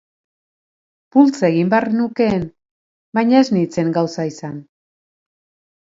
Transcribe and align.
Bultza 1.17 1.51
egin 1.51 1.69
behar 1.75 1.87
nukeen, 1.99 2.49
baina 3.21 3.41
ez 3.45 3.49
nintzen 3.59 3.97
gauza 4.01 4.31
izan. 4.35 4.61